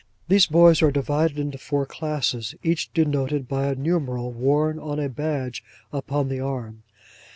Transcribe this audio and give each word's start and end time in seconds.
These 0.29 0.47
boys 0.47 0.81
are 0.81 0.89
divided 0.89 1.37
into 1.37 1.59
four 1.59 1.85
classes, 1.85 2.55
each 2.63 2.91
denoted 2.91 3.47
by 3.47 3.67
a 3.67 3.75
numeral, 3.75 4.31
worn 4.31 4.79
on 4.79 4.99
a 4.99 5.07
badge 5.09 5.63
upon 5.93 6.27
the 6.27 6.39
arm. 6.39 6.81